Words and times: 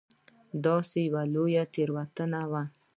دا 0.03 0.59
داسې 0.83 1.01
لویه 1.33 1.63
تېروتنه 1.73 2.41
وه. 2.51 2.63